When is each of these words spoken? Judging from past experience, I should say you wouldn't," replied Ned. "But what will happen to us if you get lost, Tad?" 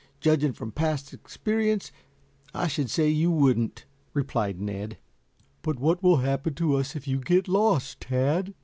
Judging 0.19 0.51
from 0.51 0.71
past 0.71 1.13
experience, 1.13 1.91
I 2.55 2.67
should 2.67 2.89
say 2.89 3.07
you 3.07 3.29
wouldn't," 3.29 3.85
replied 4.15 4.59
Ned. 4.59 4.97
"But 5.61 5.79
what 5.79 6.01
will 6.01 6.17
happen 6.17 6.55
to 6.55 6.73
us 6.75 6.95
if 6.95 7.07
you 7.07 7.19
get 7.19 7.47
lost, 7.47 7.99
Tad?" 8.01 8.55